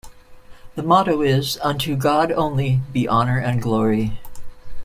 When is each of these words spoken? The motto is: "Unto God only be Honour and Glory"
The 0.73 0.81
motto 0.81 1.21
is: 1.21 1.59
"Unto 1.61 1.95
God 1.95 2.31
only 2.31 2.81
be 2.91 3.07
Honour 3.07 3.37
and 3.37 3.61
Glory" 3.61 4.17